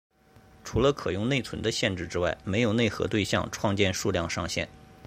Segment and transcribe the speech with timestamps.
[0.63, 4.67] 除了可用内存的限制之外没有内核对象创建数量上限。